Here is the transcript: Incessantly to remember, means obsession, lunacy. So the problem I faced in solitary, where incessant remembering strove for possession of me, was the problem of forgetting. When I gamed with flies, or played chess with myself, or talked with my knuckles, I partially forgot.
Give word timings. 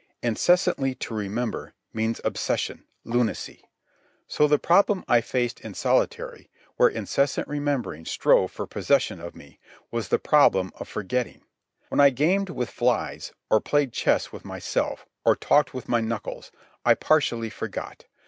Incessantly 0.23 0.95
to 0.95 1.13
remember, 1.13 1.75
means 1.93 2.19
obsession, 2.23 2.85
lunacy. 3.03 3.63
So 4.25 4.47
the 4.47 4.57
problem 4.57 5.05
I 5.07 5.21
faced 5.21 5.59
in 5.61 5.75
solitary, 5.75 6.49
where 6.75 6.89
incessant 6.89 7.47
remembering 7.47 8.05
strove 8.05 8.49
for 8.51 8.65
possession 8.65 9.19
of 9.19 9.35
me, 9.35 9.59
was 9.91 10.07
the 10.07 10.17
problem 10.17 10.71
of 10.77 10.87
forgetting. 10.87 11.43
When 11.89 11.99
I 11.99 12.09
gamed 12.09 12.49
with 12.49 12.71
flies, 12.71 13.31
or 13.51 13.61
played 13.61 13.93
chess 13.93 14.31
with 14.31 14.43
myself, 14.43 15.05
or 15.23 15.35
talked 15.35 15.71
with 15.75 15.87
my 15.87 16.01
knuckles, 16.01 16.51
I 16.83 16.95
partially 16.95 17.51
forgot. 17.51 18.05